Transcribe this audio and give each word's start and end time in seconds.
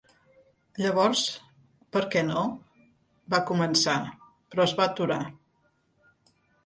"Llavors, 0.83 1.25
per 1.97 2.01
què 2.15 2.23
no...?", 2.29 2.43
va 3.35 3.43
començar, 3.53 3.99
però 4.55 4.67
es 4.67 4.75
va 4.81 4.89
aturar. 4.93 5.19